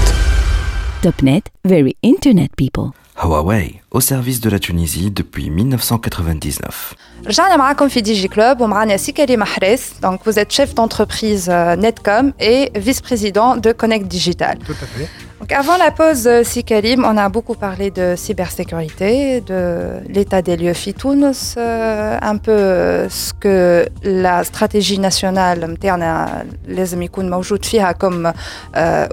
[1.02, 2.92] Topnet, very internet people.
[3.16, 6.94] Huawei, au service de la Tunisie depuis 1999.
[7.28, 12.34] رجعنا معاكم في دي جي كلوب ومعنا سيكالي محرس donc vous êtes chef d'entreprise Netcom
[12.40, 14.58] et vice-président de Connect Digital.
[14.66, 15.10] Tout à fait.
[15.57, 20.75] Avant la pause, euh, Sikalim, on a beaucoup parlé de cybersécurité, de l'état des lieux
[20.75, 25.75] FITUNS, euh, un peu euh, ce que la stratégie nationale
[26.69, 26.95] les
[27.81, 28.33] a comme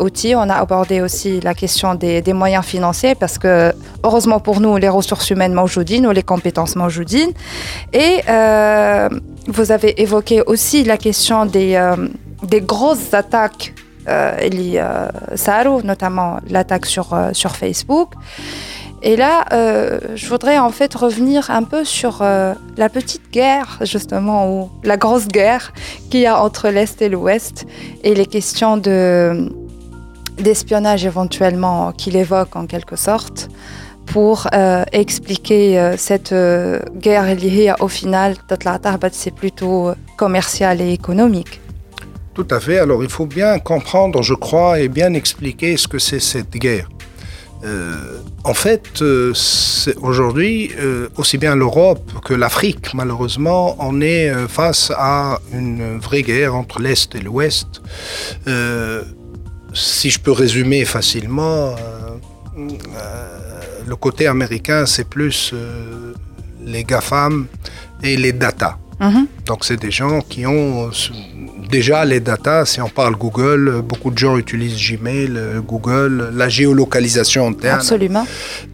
[0.02, 0.36] outil.
[0.36, 3.72] On a abordé aussi la question des, moyens financiers parce que
[4.04, 7.32] heureusement pour nous, les ressources humaines maujoudines ou les compétences maujoudines.
[7.94, 8.22] Et
[9.48, 11.80] vous avez évoqué aussi la question des
[12.62, 13.74] grosses attaques
[14.08, 18.14] il euh, Saro, notamment l'attaque sur, euh, sur Facebook.
[19.02, 24.50] Et là, euh, je voudrais en fait revenir un peu sur la petite guerre, justement,
[24.52, 25.74] ou la grosse guerre
[26.10, 27.68] qu'il y a entre l'Est et l'Ouest,
[28.04, 29.52] et les questions de,
[30.38, 33.50] d'espionnage éventuellement qu'il évoque en quelque sorte,
[34.08, 34.48] pour
[34.92, 36.34] expliquer cette
[36.96, 38.36] guerre liée au final,
[39.12, 41.62] c'est plutôt commercial et économique.
[42.36, 42.80] Tout à fait.
[42.80, 46.90] Alors il faut bien comprendre, je crois, et bien expliquer ce que c'est cette guerre.
[47.64, 49.34] Euh, en fait, euh,
[50.02, 56.54] aujourd'hui, euh, aussi bien l'Europe que l'Afrique, malheureusement, on est face à une vraie guerre
[56.56, 57.82] entre l'Est et l'Ouest.
[59.74, 61.76] si je peux résumer facilement,
[63.88, 65.54] le côté américain, c'est plus
[66.64, 67.48] les GAFAM
[68.04, 68.78] et les data.
[69.00, 69.28] Mhm.
[69.46, 70.90] Donc c'est des gens qui ont
[71.70, 77.48] déjà les data, si on parle Google, beaucoup de gens utilisent Gmail, Google, la géolocalisation
[77.48, 77.80] interne.
[77.80, 78.26] Absolument.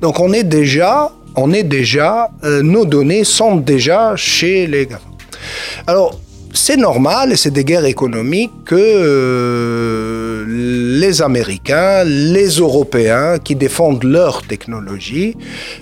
[0.01, 5.01] Donc on est déjà, on est déjà, euh, nos données sont déjà chez les gars.
[5.87, 6.19] Alors
[6.53, 10.45] c'est normal et c'est des guerres économiques que euh,
[10.99, 15.35] les Américains, les Européens qui défendent leur technologie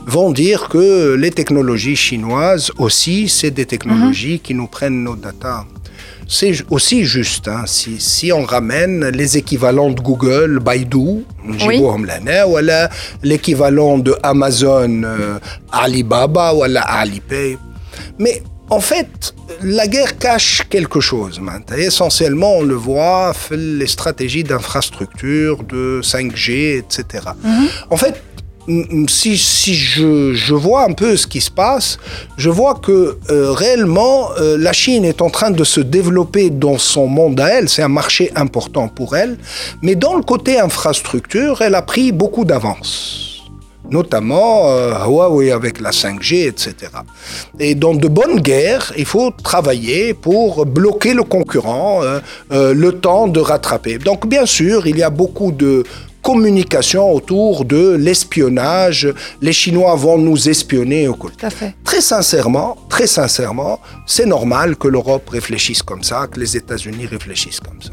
[0.05, 4.39] vont dire que les technologies chinoises aussi, c'est des technologies mhm.
[4.39, 5.65] qui nous prennent nos data.
[6.31, 11.25] C'est aussi juste, hein, si, si, on ramène les équivalents de Google, Baidu,
[11.65, 11.79] oui.
[11.79, 11.91] ou
[13.23, 15.39] l'équivalent de Amazon, euh,
[15.71, 17.57] Alibaba ou Alipay.
[18.19, 21.41] Mais en fait, la guerre cache quelque chose.
[21.75, 27.29] Essentiellement, on le voit, les stratégies d'infrastructure, de 5G, etc.
[27.43, 27.67] Mhm.
[27.89, 28.21] En fait,
[29.07, 31.97] si, je, vois un peu ce qui se passe,
[32.37, 36.77] je vois que euh, réellement, euh, la Chine est en train de se développer dans
[36.77, 37.69] son monde à elle.
[37.69, 39.37] C'est un marché important pour elle.
[39.81, 43.29] Mais dans le côté infrastructure, elle a pris beaucoup d'avance
[43.91, 46.75] notamment euh, Huawei avec la 5G, etc.
[47.59, 53.27] Et dans de bonnes guerres, il faut travailler pour bloquer le concurrent, euh, le temps
[53.27, 53.97] de rattraper.
[53.97, 55.83] Donc bien sûr, il y a beaucoup de
[56.21, 59.13] communication autour de l'espionnage.
[59.41, 61.73] Les Chinois vont nous espionner Tout à fait.
[61.83, 67.59] Très sincèrement, très sincèrement, c'est normal que l'Europe réfléchisse comme ça, que les États-Unis réfléchissent
[67.59, 67.91] comme ça.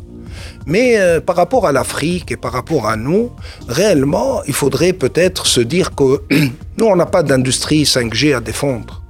[0.66, 3.30] Mais euh, par rapport à l'Afrique et par rapport à nous,
[3.68, 6.22] réellement, il faudrait peut-être se dire que
[6.78, 9.02] nous, on n'a pas d'industrie 5G à défendre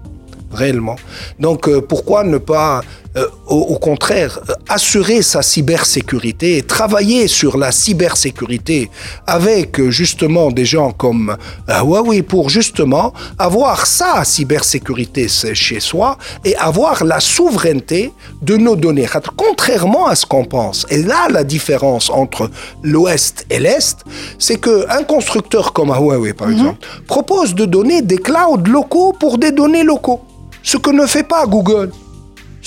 [0.53, 0.97] réellement.
[1.39, 2.83] Donc euh, pourquoi ne pas
[3.17, 8.91] euh, au, contraire, euh, assurer sa cybersécurité et travailler sur la cybersécurité
[9.27, 11.35] avec euh, justement des gens comme
[11.67, 19.07] Huawei pour justement avoir sa cybersécurité chez soi et avoir la souveraineté de nos données.
[19.37, 20.85] Contrairement à ce qu'on pense.
[20.91, 22.51] Et là, la différence entre
[22.83, 24.05] l'Ouest et l'Est,
[24.39, 26.55] c'est qu'un constructeur comme Huawei, par mhm.
[26.55, 30.21] exemple, propose de donner des clouds locaux pour des données locaux.
[30.63, 31.91] Ce que ne fait pas Google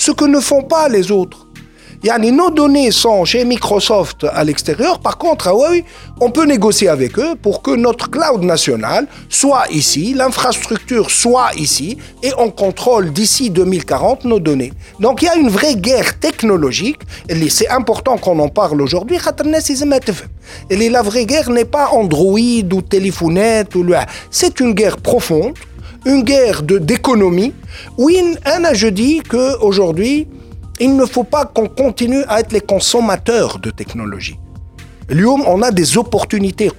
[0.00, 1.46] ce que ne font pas les autres.
[2.02, 5.00] Yani, nos données sont chez Microsoft à l'extérieur.
[5.00, 5.84] Par contre, à Huawei,
[6.22, 11.98] on peut négocier avec eux pour que notre cloud national soit ici, l'infrastructure soit ici,
[12.22, 14.72] et on contrôle d'ici 2040 nos données.
[15.00, 17.00] Donc il y a une vraie guerre technologique,
[17.50, 19.18] c'est important qu'on en parle aujourd'hui.
[20.70, 22.38] La vraie guerre n'est pas Android
[22.72, 23.74] ou téléphonette,
[24.30, 25.52] c'est une guerre profonde
[26.06, 27.52] une guerre d'économie.
[27.98, 30.26] Oui, Anna, je dis qu'aujourd'hui,
[30.80, 34.38] il ne faut pas qu'on continue à être les consommateurs de technologie.
[35.10, 36.70] L'UOM, on a des opportunités.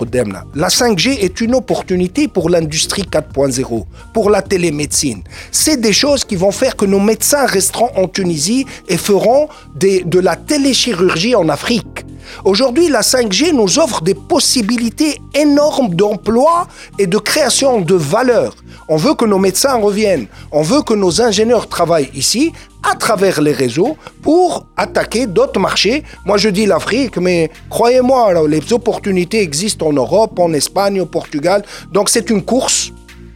[0.55, 5.21] La 5G est une opportunité pour l'industrie 4.0, pour la télémédecine.
[5.51, 10.19] C'est des choses qui vont faire que nos médecins resteront en Tunisie et feront de
[10.19, 12.05] la téléchirurgie en Afrique.
[12.45, 18.55] Aujourd'hui, la 5G nous offre des possibilités énormes d'emploi et de création de valeur.
[18.87, 20.27] On veut que nos médecins reviennent.
[20.51, 22.51] On veut que nos ingénieurs travaillent ici
[22.83, 26.03] à travers les réseaux pour attaquer d'autres marchés.
[26.25, 31.63] Moi, je dis l'Afrique, mais croyez-moi, les opportunités existent en Europe, en Espagne, au Portugal.
[31.91, 32.91] Donc, c'est une course.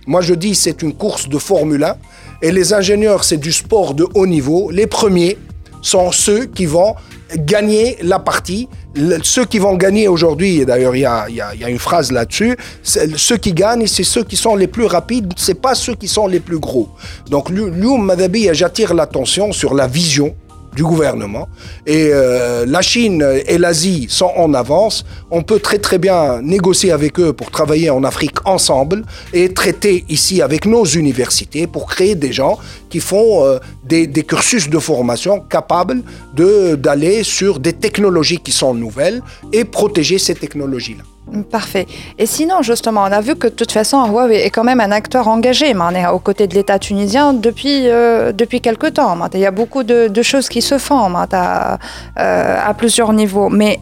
[0.08, 1.96] Moi, je dis c'est une course de Formule 1.
[2.42, 4.70] Et les ingénieurs, c'est du sport de haut niveau.
[4.72, 5.38] Les premiers
[5.86, 6.96] sont ceux qui vont
[7.36, 8.68] gagner la partie.
[9.24, 13.54] ceux qui vont gagner aujourd'hui, et d'ailleurs il y a, une phrase là-dessus, ceux qui
[13.54, 16.60] gagnent, c'est ceux qui sont les plus rapides, c'est pas ceux qui sont les plus
[16.60, 16.90] gros.
[17.30, 20.36] Donc lui, Madabi, j'attire l'attention sur la vision
[20.76, 21.48] du gouvernement.
[21.86, 25.06] Et euh, la Chine et l'Asie sont en avance.
[25.32, 30.06] On peut très très bien négocier avec eux pour travailler en Afrique ensemble et traiter
[30.10, 32.58] ici avec nos universités pour créer des gens
[32.90, 36.02] qui font euh, des, des, cursus de formation capables
[36.34, 39.22] d'aller sur des technologies qui sont nouvelles
[39.54, 41.04] et protéger ces technologies-là.
[41.50, 41.88] Parfait.
[42.20, 44.92] Et sinon, justement, on a vu que de toute façon, Huawei est quand même un
[44.92, 49.18] acteur engagé mais aux côtés de l'État tunisien depuis, euh, depuis quelque temps.
[49.34, 51.80] Il y a beaucoup de, choses qui se font à,
[52.20, 53.50] euh, à plusieurs niveaux.
[53.50, 53.80] Mais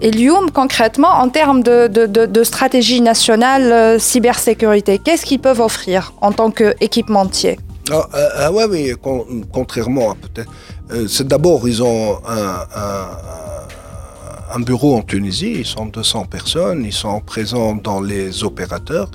[0.00, 6.50] Elium, concrètement, en termes de, stratégie nationale euh, cybersécurité, qu'est-ce qu'ils peuvent offrir en tant
[6.50, 7.58] qu'équipementier?
[7.92, 8.94] Ah, Huawei,
[9.52, 11.22] contrairement à peut-être.
[11.24, 12.64] D'abord, ils ont un
[14.58, 19.08] bureau en Tunisie, ils sont 200 personnes, ils sont présents dans les opérateurs.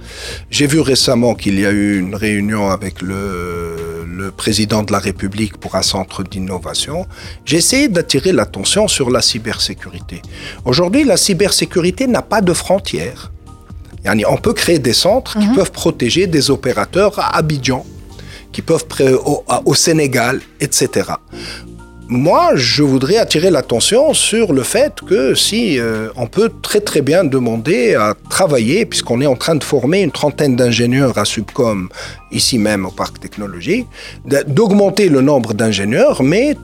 [0.50, 5.00] J'ai vu récemment qu'il y a eu une réunion avec le, le président de la
[5.00, 7.06] République pour un centre d'innovation.
[7.44, 10.22] J'ai essayé d'attirer l'attention sur la cybersécurité.
[10.64, 13.32] Aujourd'hui, la cybersécurité n'a pas de frontières.
[14.28, 15.56] On peut créer des centres qui mhm.
[15.56, 17.86] peuvent protéger des opérateurs à Abidjan,
[18.52, 18.86] qui peuvent
[19.26, 21.14] au, au Sénégal, etc
[22.08, 27.02] moi, je voudrais attirer l'attention sur le fait que si euh, on peut très très
[27.02, 31.90] bien demander à travailler, puisqu'on est en train de former une trentaine d'ingénieurs à Subcom,
[32.32, 33.88] ici même au parc technologique,
[34.26, 36.56] d'augmenter le nombre d'ingénieurs, mais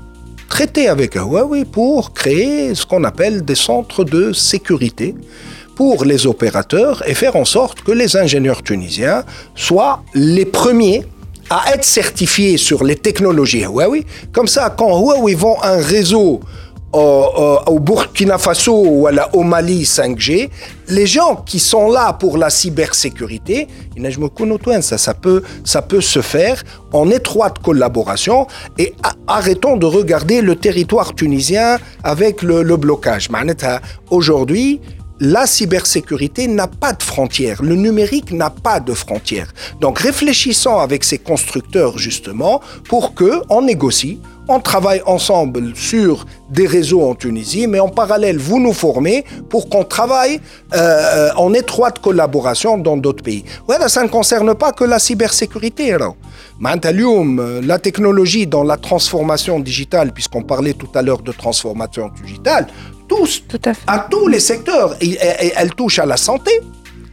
[0.48, 5.16] traiter avec Huawei pour créer ce qu'on appelle des centres de sécurité
[5.76, 9.24] pour les opérateurs et faire en sorte que les ingénieurs tunisiens
[9.56, 11.04] soient les premiers
[11.52, 14.06] à être certifié sur les technologies Huawei.
[14.32, 16.40] Comme ça, quand Huawei vend un réseau
[16.94, 20.50] au, Burkina Faso ou à la, au Mali 5G,
[20.88, 23.68] les gens qui sont là pour la cybersécurité,
[24.82, 28.94] ça, ça, peut, ça peut se faire en étroite collaboration et
[29.28, 33.30] arrêtons de regarder le territoire tunisien avec le, le blocage.
[34.10, 34.80] Aujourd'hui,
[35.22, 37.62] la cybersécurité n'a pas de frontières.
[37.62, 39.54] Le numérique n'a pas de frontières.
[39.80, 46.66] Donc réfléchissons avec ces constructeurs justement pour que on négocie, on travaille ensemble sur des
[46.66, 50.42] réseaux en Tunisie, mais en parallèle, vous nous formez pour qu'on travaille
[50.74, 53.46] euh, en étroite collaboration dans d'autres pays.
[53.70, 55.94] Ouais, ça ne concerne pas que la cybersécurité.
[55.94, 56.16] Alors.
[56.64, 62.68] Euh, la technologie dans la transformation digitale, puisqu'on parlait tout à l'heure de transformation digitale,
[63.12, 63.44] tous,
[63.88, 64.96] à, tous les secteurs.
[65.02, 65.18] Et,
[65.56, 66.52] elle touche à la santé,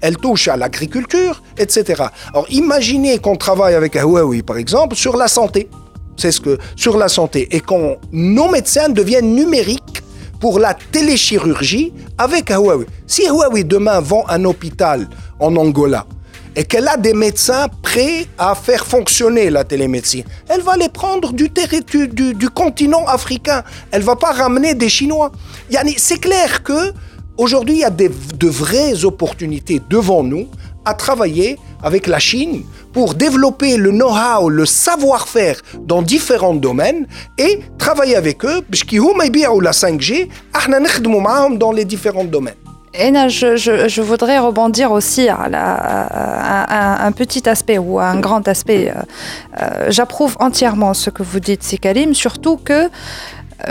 [0.01, 2.05] elle touche à l'agriculture, etc.
[2.33, 5.69] Alors imaginez qu'on travaille avec Huawei, par exemple, sur la santé.
[6.17, 10.03] C'est ce que sur la santé et qu'on nos médecins deviennent numériques
[10.41, 12.87] pour la téléchirurgie avec Huawei.
[13.07, 15.09] Si Huawei demain vend un hôpital
[15.41, 16.07] en Angola
[16.59, 20.25] et qu'elle a des médecins prêts à faire fonctionner la télémédecine.
[20.49, 23.63] Elle va les prendre du, du, du continent africain.
[23.93, 25.31] Elle va pas ramener des Chinois.
[25.97, 26.93] C'est clair que
[27.37, 30.49] aujourd'hui il y a de vraies opportunités devant nous
[30.85, 37.07] à travailler avec la Chine pour développer le know-how, le savoir-faire dans différents domaines
[37.39, 39.01] et travailler avec eux, parce qu'ils
[39.61, 40.29] la 5G,
[41.57, 42.55] dans les différents domaines.
[43.01, 48.91] Et je, je, voudrais rebondir aussi à, un, petit aspect ou un grand aspect.
[48.91, 49.03] Euh,
[49.63, 52.89] euh, j'approuve entièrement ce que vous dites, Sikalim, surtout que euh,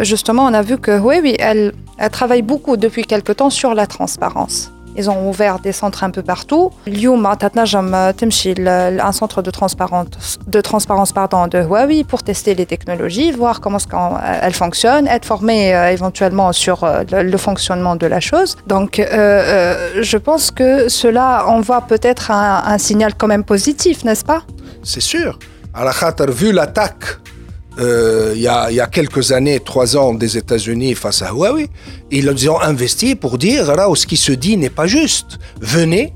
[0.03, 1.73] justement, on a vu que oui, oui, elle
[2.09, 4.71] travaille beaucoup depuis quelque temps sur la transparence.
[4.97, 6.71] Ils ont ouvert des centres un peu partout.
[6.87, 13.61] Lyoum, un centre de transparence, de transparence pardon, de Huawei pour tester les technologies, voir
[13.61, 13.77] comment
[14.41, 18.57] elles fonctionnent, être formé euh, éventuellement sur euh, le, fonctionnement de la chose.
[18.65, 24.25] Donc, euh, je pense que cela envoie peut-être un, un signal quand même positif, n'est-ce
[24.25, 24.41] pas?
[24.83, 25.37] C'est sûr.
[25.73, 25.91] À la
[26.31, 27.19] vu l'attaque
[27.79, 31.69] euh, il, y a, quelques années, trois ans, des États-Unis face à Huawei.
[32.11, 35.37] Ils ont investi pour dire, là, ce qui se dit n'est pas juste.
[35.61, 36.13] Venez,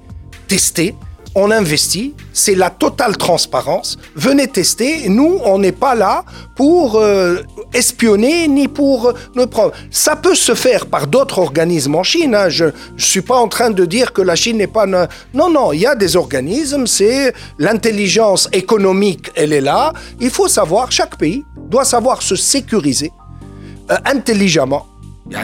[0.47, 0.95] tester,
[1.33, 3.97] on investit, c'est la totale transparence.
[4.15, 5.07] Venez tester.
[5.07, 7.37] Nous, on n'est pas là pour euh,
[7.73, 9.71] espionner ni pour ne prendre.
[9.91, 12.35] Ça peut se faire par d'autres organismes en Chine.
[12.35, 12.49] Hein.
[12.49, 14.85] Je ne suis pas en train de dire que la Chine n'est pas.
[14.85, 15.07] Non,
[15.49, 16.85] non, il y a des organismes.
[16.85, 19.93] C'est l'intelligence économique, elle est là.
[20.19, 23.11] Il faut savoir, chaque pays doit savoir se sécuriser
[23.89, 24.85] euh, intelligemment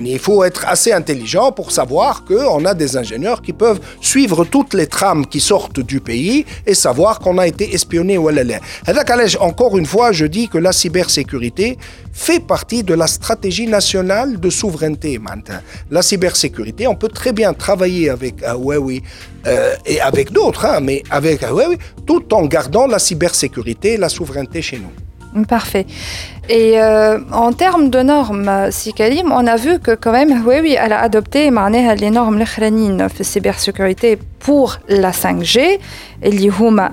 [0.03, 4.73] il faut être assez intelligent pour savoir qu'on a des ingénieurs qui peuvent suivre toutes
[4.73, 8.29] les trames qui sortent du pays et savoir qu'on a été espionné ou
[9.39, 11.77] Encore une fois, je dis que la cybersécurité
[12.11, 15.19] fait partie de la stratégie nationale de souveraineté.
[15.91, 19.01] La cybersécurité, on peut très bien travailler avec Huawei
[19.45, 24.09] euh, et avec d'autres, hein, mais avec Huawei, tout en gardant la cybersécurité et la
[24.09, 25.06] souveraineté chez nous.
[25.47, 25.85] Parfait.
[26.49, 30.93] Et euh, en termes de normes, Sikalim, on a vu que quand même, oui, elle
[30.93, 31.51] a adopté
[31.99, 32.37] les normes
[33.19, 35.79] de cybersécurité pour la 5G,
[36.23, 36.31] et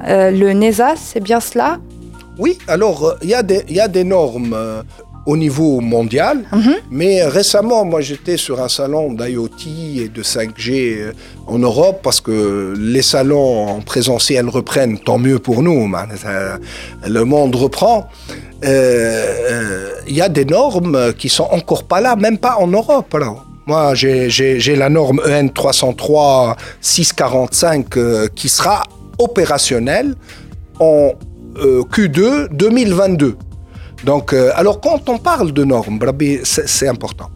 [0.08, 1.78] euh, le NESA, c'est bien cela?
[2.38, 4.56] Oui, alors euh, il y, y, a des normes
[5.26, 6.44] au niveau mondial.
[6.52, 6.74] Mhm.
[6.90, 9.50] Mais récemment, moi, j'étais sur un salon d'IoT
[9.96, 11.12] et de 5G euh,
[11.46, 15.90] en Europe parce que les salons en présentiel reprennent, tant mieux pour nous.
[17.06, 18.08] Le monde reprend.
[18.64, 22.66] Euh, euh, il y a des normes qui sont encore pas là, même pas en
[22.66, 23.16] Europe.
[23.66, 27.86] Moi, j'ai la norme e EN 303 645
[28.34, 28.84] qui sera
[29.18, 30.14] opérationnelle
[30.80, 31.12] en
[31.56, 33.36] Q2 2022.
[34.04, 35.98] Donc, euh, alors quand on parle de normes,
[36.44, 37.30] c'est important.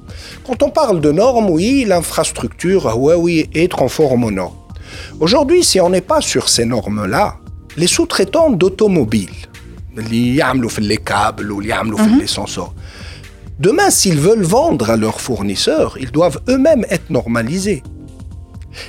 [0.47, 4.55] Quand on parle de normes, oui, l'infrastructure Huawei est conforme aux normes.
[5.21, 7.37] Aujourd'hui, si on n'est pas sur ces normes-là,
[7.77, 9.31] les sous-traitants d'automobiles,
[9.97, 12.19] les câbles ou mhm.
[12.21, 12.75] les sensors,
[13.59, 17.83] demain, s'ils veulent vendre à leurs fournisseurs, ils doivent eux-mêmes être normalisés.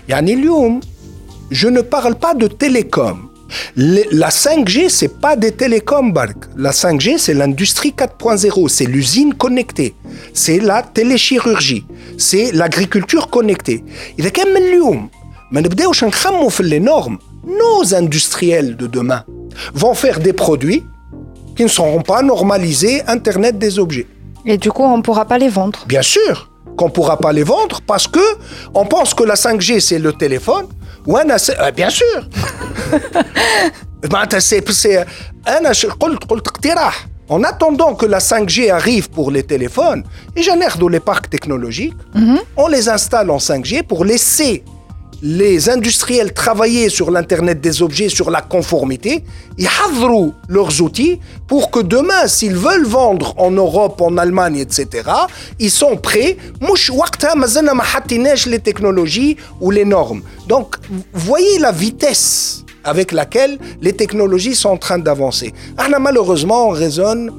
[0.10, 0.38] Yani,
[1.52, 3.29] je ne parle pas de télécom
[3.77, 6.13] la 5G, c'est pas des télécoms,
[6.57, 9.95] La 5G, c'est l'industrie 4.0, c'est l'usine connectée,
[10.33, 11.87] c'est la téléchirurgie,
[12.19, 13.85] c'est l'agriculture connectée.
[14.19, 15.11] Il a كم اليوم
[15.53, 19.25] ما نبداوش نخمو في les normes, nos industriels de demain
[19.75, 20.83] vont faire des produits
[21.57, 24.07] qui ne seront pas normalisés Internet des objets.
[24.47, 25.85] Et du coup, on ne pourra pas les vendre.
[25.87, 28.27] Bien sûr qu'on ne pourra pas les vendre parce que
[28.75, 30.67] on pense que la 5G, c'est le téléphone
[31.60, 32.28] euh, bien sûr
[37.30, 40.04] en attendant que la 5G arrive pour les téléphones,
[40.36, 40.42] et
[40.80, 42.40] dans les parcs technologiques, mhm.
[42.58, 44.64] on les installe en 5G pour laisser
[45.22, 49.24] les industriels travaillaient sur l'Internet des objets, sur la conformité,
[49.58, 55.10] ils hadrou leurs outils pour que demain, s'ils veulent vendre en Europe, en Allemagne, etc.,
[55.60, 56.38] ils sont prêts.
[56.62, 56.92] Mouch
[58.48, 60.22] les technologies ou les normes.
[60.48, 60.76] Donc,
[61.14, 65.54] voyez la vitesse avec laquelle les technologies sont en train d'avancer.
[66.00, 67.32] Malheureusement, on raisonne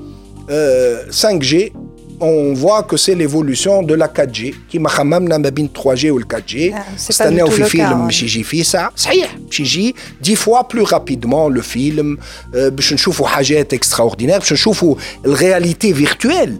[0.50, 1.72] euh, 5G
[2.19, 6.19] on voit que c'est l'évolution de la 4G qui m'a خممنا ما بين 3G ou
[6.19, 10.63] le 4G نستناو في في فيلم باش يجي فيه ساعة صحيح باش يجي 10 fois
[10.63, 12.17] plus rapidement le film
[12.55, 14.95] آه، باش نشوفوا حاجات extraordinaires باش نشوفوا
[15.25, 16.57] الرياليتي فيرتويل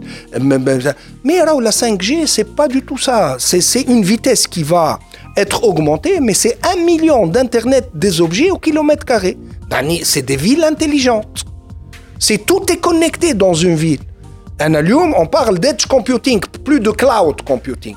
[1.24, 4.98] mais راهو la 5G c'est pas du tout ça c'est c'est une vitesse qui va
[5.38, 9.36] être augmentée mais c'est un million d'internet des objets au kilomètre carré
[9.70, 11.44] يعني c'est des villes intelligentes
[12.18, 14.09] c'est tout est connecté dans une ville انا اليوم
[14.59, 17.95] on parle d'edge computing, plus de cloud computing.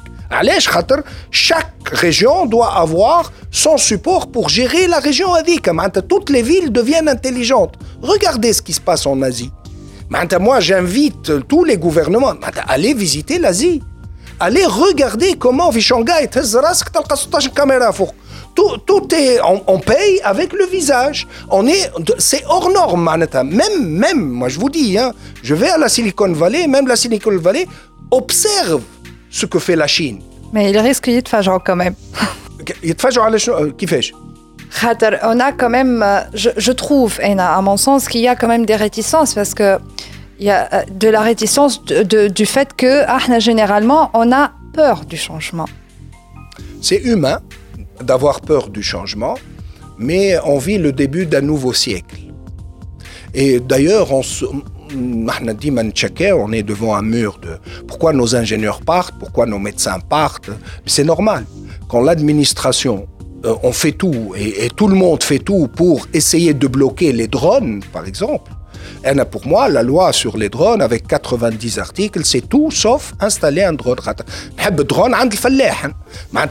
[1.30, 5.28] Chaque région doit avoir son support pour gérer la région.
[6.09, 7.74] Toutes les villes deviennent intelligentes.
[8.02, 9.50] Regardez ce qui se passe en Asie.
[10.40, 13.82] Moi, j'invite tous les gouvernements à aller visiter l'Asie.
[14.40, 16.28] Allez regarder comment Shanghai,
[17.55, 17.92] caméra
[18.55, 21.26] tout, tout est, on, paye avec le visage.
[21.50, 23.09] On est, c'est hors norme,
[23.44, 26.96] Même, même, moi je vous dis, hein, je vais à la Silicon Valley, même la
[26.96, 27.66] Silicon Valley
[28.11, 28.82] observe
[29.30, 30.20] ce que fait la Chine.
[30.52, 31.94] Mais il risque d'y être quand même.
[32.61, 34.12] Euh, qui fait
[35.22, 38.48] on a quand même, euh, je, je trouve, à mon sens, qu'il y a quand
[38.48, 39.78] même des réticences parce que
[40.38, 45.05] il y a euh, de la réticence du fait que, ah, généralement, on a peur
[45.05, 45.66] du changement.
[46.82, 47.40] C'est humain,
[48.03, 49.36] d'avoir peur du changement,
[49.99, 52.16] mais on vit le début d'un nouveau siècle.
[53.34, 54.45] Et d'ailleurs, on se,
[54.95, 60.51] on est devant un mur de pourquoi nos ingénieurs partent, pourquoi nos médecins partent.
[60.86, 61.45] C'est normal.
[61.88, 63.07] Quand l'administration,
[63.45, 67.28] euh, on fait tout et, tout le monde fait tout pour essayer de bloquer les
[67.28, 68.51] drones, par exemple,
[69.31, 73.72] pour moi, la loi sur les drones, avec 90 articles, c'est tout sauf installer un
[73.72, 73.97] drone.
[74.85, 75.14] drone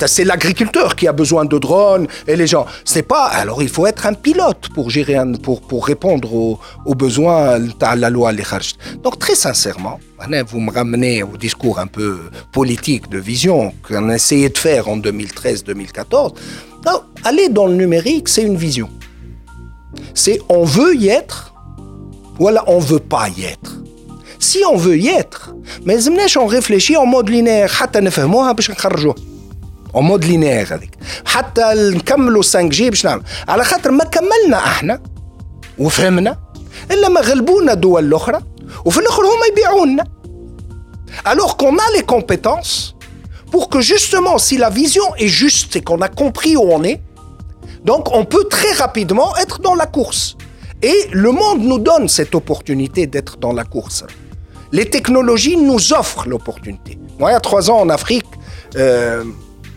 [0.07, 2.65] C'est l'agriculteur qui a besoin de drones et les gens.
[2.85, 3.25] C'est pas.
[3.25, 8.09] Alors, il faut être un pilote pour gérer, pour, répondre aux, aux besoins de la
[8.09, 8.31] loi.
[9.03, 9.99] Donc, très sincèrement,
[10.47, 12.17] vous me ramenez au discours un peu
[12.51, 16.33] politique de vision qu'on a essayé de faire en 2013-2014.
[17.23, 18.89] Aller dans le numérique, c'est une vision.
[20.13, 21.52] C'est on veut y être,
[22.38, 23.72] voilà, on veut pas y être.
[24.38, 25.54] Si on veut y être,
[25.84, 29.14] mais لازمناش on réfléchit en mode linéaire حتى نفهموها باش نخرجوها.
[29.94, 30.90] En mode linéaire هذيك.
[31.24, 33.22] حتى نكملوا 5G باش نعمل.
[33.48, 35.02] على خاطر ما كملنا احنا
[35.78, 36.38] وفهمنا
[36.90, 38.40] الا ما غلبونا دول الاخرى
[38.84, 40.04] وفي الاخر هما يبيعونا.
[41.24, 42.94] Alors qu'on a les compétences
[43.50, 47.00] pour que justement, si la vision est juste et qu'on a compris où on est,
[47.84, 50.36] donc on peut très rapidement être dans la course.
[50.83, 54.03] Et le monde nous donne cette opportunité d'être dans la course.
[54.73, 56.97] Les technologies nous offrent l'opportunité.
[57.17, 58.25] Moi, il y a trois ans en Afrique,
[58.75, 59.23] euh,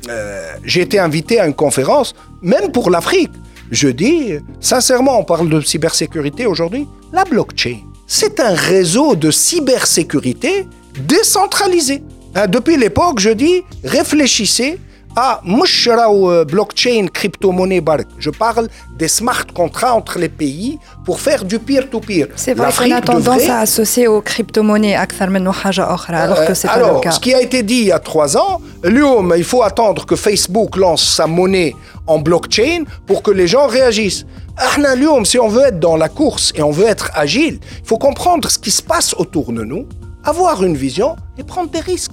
[0.09, 3.31] euh, j'ai été invité à une conférence, même pour l'Afrique.
[3.71, 6.89] Je dis, sincèrement, on parle de cybersécurité aujourd'hui.
[7.13, 10.67] La blockchain, c'est un réseau de cybersécurité
[11.01, 12.03] décentralisé.
[12.35, 14.79] Hein, depuis l'époque, je dis, réfléchissez
[15.18, 18.08] à مش راهو blockchain crypto-monnaie bark.
[18.18, 18.68] Je parle
[19.02, 22.28] des smart contrats entre les pays pour faire du peer-to-peer.
[22.38, 26.16] C'est vrai qu'on L'Afrique a tendance devrait- à associer aux crypto-monnaies أكثر منه حاجة أخرى
[26.18, 27.12] alors que c'est pas alors, le cas.
[27.12, 30.16] ce qui a été dit il y a trois ans, اليوم, il faut attendre que
[30.16, 31.76] Facebook lance sa monnaie
[32.08, 34.26] en blockchain pour que les gens réagissent.
[34.60, 37.88] احنا اليوم, si on veut être dans la course et on veut être agile, il
[37.88, 39.86] faut comprendre ce qui se passe autour de nous,
[40.24, 42.12] avoir une vision et prendre des risques.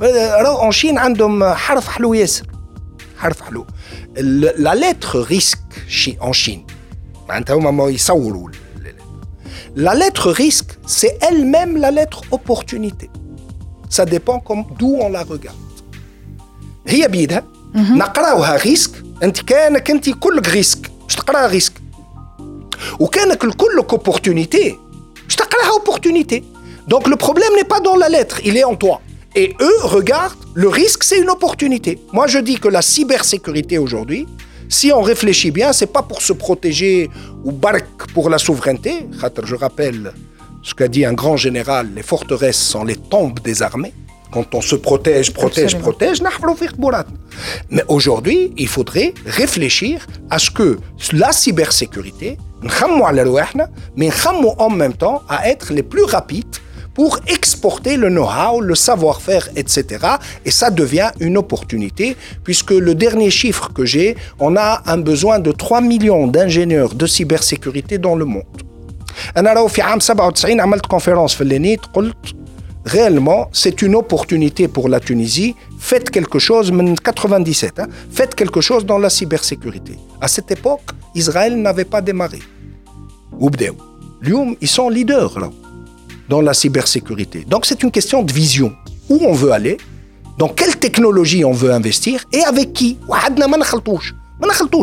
[0.00, 2.46] Alors, en Chine, عندهم حرف حلو ياسر.
[3.18, 3.66] حرف حلو.
[4.16, 6.66] ال- La lettre risque chi- en Chine.
[7.28, 8.54] معناتها هما ما يصوروا ال-
[8.86, 13.10] ال- La lettre risque, c'est elle-même la lettre opportunité.
[13.96, 15.58] Ça dépend comme d'où on la regarde.
[16.88, 18.90] هي بيدها نقراوها ريسك
[19.22, 21.72] انت كانك انت كلك ريسك مش تقراها ريسك
[23.00, 24.72] وكانك كلك opportunité
[25.28, 26.42] مش تقراها opportunité
[26.94, 29.00] donc le problème n'est pas dans la lettre il est en toi
[29.35, 31.99] Et eux regardent, le risque, c'est une opportunité.
[32.11, 34.27] Moi, je dis que la cybersécurité aujourd'hui,
[34.69, 37.09] si on réfléchit bien, c'est pas pour se protéger
[37.43, 39.07] ou barque pour la souveraineté.
[39.43, 40.13] Je rappelle
[40.61, 43.93] ce qu'a dit un grand général, les forteresses sont les tombes des armées.
[44.31, 45.91] Quand on se protège, protège, Absolument.
[45.91, 46.21] protège,
[47.69, 50.79] mais aujourd'hui, il faudrait réfléchir à ce que
[51.11, 52.37] la cybersécurité,
[53.95, 54.09] mais
[54.57, 56.57] en même temps à être les plus rapides
[56.94, 59.82] pour exporter le know-how, le savoir-faire, etc.
[60.44, 65.38] Et ça devient une opportunité, puisque le dernier chiffre que j'ai, on a un besoin
[65.38, 68.44] de 3 millions d'ingénieurs de cybersécurité dans le monde.
[69.36, 72.16] انا راهو في عام 97 عملت كونفيرونس في اللينيت قلت
[72.88, 75.54] réellement, c'est une opportunité pour la Tunisie.
[75.78, 76.72] Faites quelque chose,
[77.04, 79.94] 97, hein, faites quelque chose dans la cybersécurité.
[80.20, 82.40] À cette époque, Israël n'avait pas démarré.
[84.20, 85.50] Lyoum, ils sont leaders là,
[86.29, 87.45] dans la cybersécurité.
[87.47, 88.73] Donc c'est une question de vision.
[89.09, 89.77] Où on veut aller,
[90.37, 92.97] dans quelle technologie on veut investir et avec qui.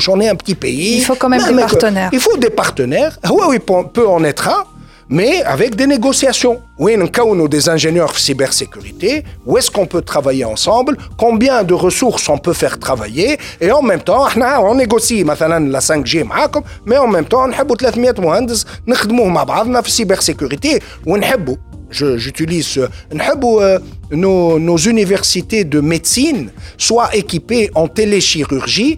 [0.08, 0.98] On est un petit pays.
[0.98, 2.10] Il faut quand même des partenaires.
[2.12, 3.18] Il faut des partenaires.
[3.30, 4.64] Oui, oui, peut en être un
[5.09, 6.61] mais avec des négociations.
[6.79, 12.37] Oui, nous des ingénieurs cybersécurité, où est-ce qu'on peut travailler ensemble, combien de ressources on
[12.37, 16.25] peut faire travailler, et en même temps, on négocie la 5G
[16.85, 21.55] mais en même temps, on a 300 مهندس نخدموه مع بعضنا في cybersécurité ونحبوا
[21.90, 23.78] j'utilise, euh,
[24.10, 28.96] nos, nos universités de médecine soient équipées en téléchirurgie,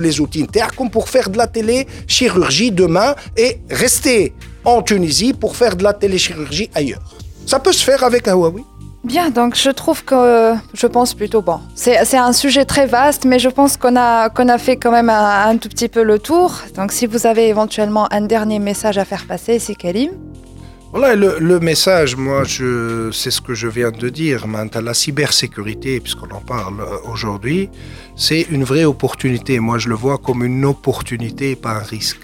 [0.00, 0.46] les outils
[0.90, 4.32] pour faire de la téléchirurgie demain et rester
[4.64, 7.02] en Tunisie pour faire de la téléchirurgie ailleurs.
[7.46, 8.64] Ça peut se faire avec Huawei.
[9.04, 11.60] Bien, donc je trouve que je pense plutôt bon.
[11.74, 15.10] C'est un sujet très vaste, mais je pense qu'on a, qu'on a fait quand même
[15.10, 16.62] un, tout petit peu le tour.
[16.74, 20.10] Donc si vous avez éventuellement un dernier message à faire passer, c'est Karim.
[20.96, 24.46] Voilà, le, message, moi, je, c'est ce que je viens de dire.
[24.46, 27.68] Maintenant, la cybersécurité, puisqu'on en parle euh, aujourd'hui,
[28.14, 29.58] c'est une vraie opportunité.
[29.58, 32.20] Moi, je le vois comme une opportunité, pas un risque.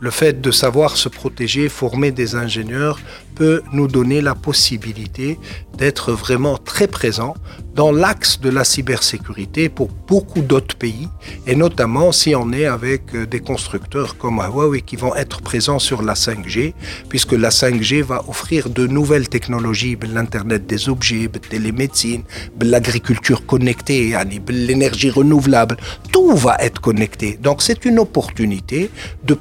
[0.00, 3.00] Le fait de savoir se protéger, former des ingénieurs,
[3.34, 5.38] peut nous donner la possibilité
[5.78, 7.34] d'être vraiment très présent
[7.74, 11.08] dans l'axe de la cybersécurité pour beaucoup d'autres pays,
[11.46, 15.78] et notamment si on est avec euh, des constructeurs comme Huawei qui vont être présents
[15.78, 16.74] sur la 5G,
[17.08, 22.24] puisque la 5G va offrir de nouvelles technologies, l'Internet des objets, la télémédecine,
[22.60, 24.14] l'agriculture connectée,
[24.48, 25.76] l'énergie renouvelable,
[26.12, 27.38] tout va être connecté.
[27.40, 28.90] Donc c'est une opportunité
[29.24, 29.34] de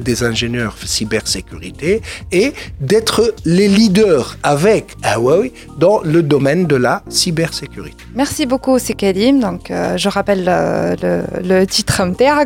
[0.00, 8.02] des ingénieurs cybersécurité et d'être les leaders avec Huawei dans le domaine de la cybersécurité.
[8.14, 9.40] Merci beaucoup, Sekalim.
[9.40, 12.02] Donc, euh, je rappelle euh, le, titre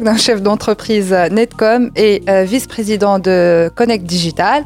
[0.07, 4.65] d'un chef d'entreprise Netcom et euh, vice-président de Connect Digital.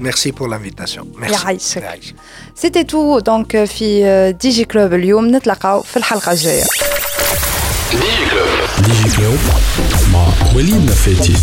[0.00, 1.06] Merci pour l'invitation.
[1.20, 1.70] Merci.
[2.54, 6.64] C'était tout donc في ديجي كلوب اليوم نتلاقاو في الحلقه الجايه
[8.86, 11.34] ديجي كلوب ديجي كلوب مع وليد نفاتي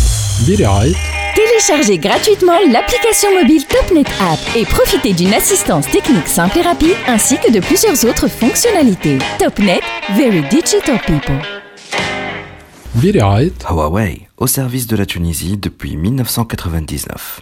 [0.48, 0.94] برعايه
[1.36, 7.36] Téléchargez gratuitement l'application mobile TopNet App et profitez d'une assistance technique simple et rapide ainsi
[7.36, 9.18] que de plusieurs autres fonctionnalités.
[9.38, 9.82] TopNet,
[10.16, 11.42] Very Digital People.
[13.68, 17.34] Huawei, au service de la Tunisie depuis 1999.